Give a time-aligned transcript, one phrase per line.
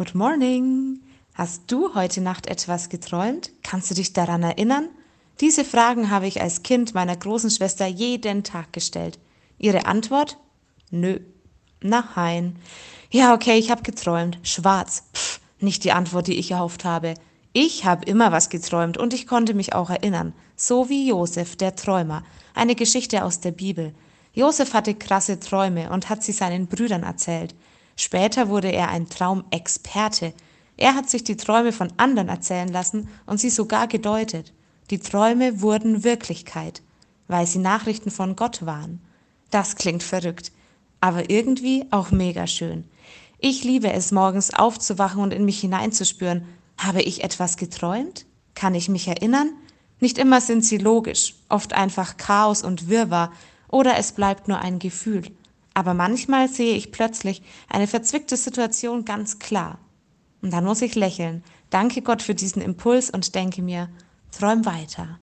[0.00, 1.02] Good morning.
[1.34, 3.50] Hast du heute Nacht etwas geträumt?
[3.62, 4.88] Kannst du dich daran erinnern?
[5.42, 9.18] Diese Fragen habe ich als Kind meiner großen Schwester jeden Tag gestellt.
[9.58, 10.38] Ihre Antwort?
[10.90, 11.20] Nö.
[11.82, 12.56] Nein.
[13.10, 14.38] Ja, okay, ich habe geträumt.
[14.42, 15.02] Schwarz.
[15.14, 17.12] Pff, nicht die Antwort, die ich erhofft habe.
[17.52, 20.32] Ich habe immer was geträumt und ich konnte mich auch erinnern.
[20.56, 22.24] So wie Josef, der Träumer.
[22.54, 23.92] Eine Geschichte aus der Bibel.
[24.32, 27.54] Josef hatte krasse Träume und hat sie seinen Brüdern erzählt.
[28.00, 30.32] Später wurde er ein Traumexperte.
[30.78, 34.54] Er hat sich die Träume von anderen erzählen lassen und sie sogar gedeutet.
[34.88, 36.80] Die Träume wurden Wirklichkeit,
[37.28, 39.02] weil sie Nachrichten von Gott waren.
[39.50, 40.50] Das klingt verrückt,
[41.02, 42.84] aber irgendwie auch mega schön.
[43.38, 46.46] Ich liebe es, morgens aufzuwachen und in mich hineinzuspüren.
[46.78, 48.24] Habe ich etwas geträumt?
[48.54, 49.50] Kann ich mich erinnern?
[50.00, 53.30] Nicht immer sind sie logisch, oft einfach Chaos und Wirrwarr,
[53.68, 55.30] oder es bleibt nur ein Gefühl.
[55.74, 59.78] Aber manchmal sehe ich plötzlich eine verzwickte Situation ganz klar.
[60.42, 63.88] Und dann muss ich lächeln, danke Gott für diesen Impuls und denke mir,
[64.32, 65.18] träum weiter.